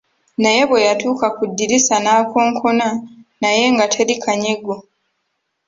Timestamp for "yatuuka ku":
0.87-1.43